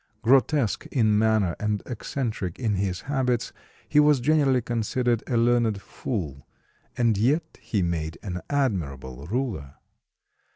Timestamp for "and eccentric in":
1.59-2.73